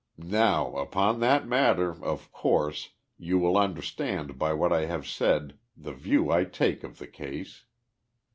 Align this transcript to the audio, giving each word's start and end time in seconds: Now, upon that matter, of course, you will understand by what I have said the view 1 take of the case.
Now, 0.17 0.73
upon 0.77 1.19
that 1.19 1.47
matter, 1.47 1.91
of 2.03 2.31
course, 2.31 2.89
you 3.19 3.37
will 3.37 3.55
understand 3.55 4.39
by 4.39 4.51
what 4.51 4.73
I 4.73 4.85
have 4.87 5.05
said 5.07 5.59
the 5.77 5.93
view 5.93 6.23
1 6.23 6.49
take 6.49 6.83
of 6.83 6.97
the 6.97 7.05
case. 7.05 7.65